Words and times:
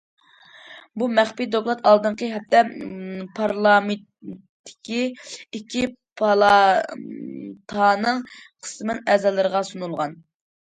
بۇ 1.01 1.07
مەخپىي 1.17 1.47
دوكلات 1.55 1.83
ئالدىنقى 1.89 2.29
ھەپتە 2.31 2.61
پارلامېنتتىكى 3.41 5.03
ئىككى 5.21 5.83
پالاتانىڭ 6.23 8.25
قىسمەن 8.33 9.05
ئەزالىرىغا 9.13 9.63
سۇنۇلغان. 9.73 10.19